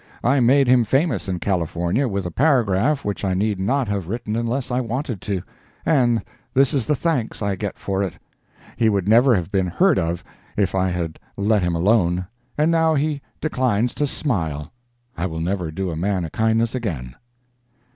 [0.23, 4.35] I made him famous in California with a paragraph which I need not have written
[4.35, 6.23] unless I wanted to—and
[6.55, 8.13] this is the thanks I get for it.
[8.77, 10.23] He would never have been heard of
[10.57, 14.71] if I had let him alone—and now he declines to smile.
[15.15, 17.13] I will never do a man a kindness again.